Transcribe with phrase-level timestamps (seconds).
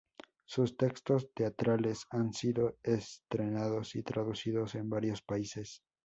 [0.47, 5.83] Sus textos teatrales han sido estrenados y traducidos en varios países.